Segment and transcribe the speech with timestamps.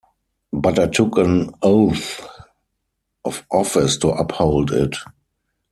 [0.51, 2.27] But I took an oath
[3.23, 4.95] of office to uphold it.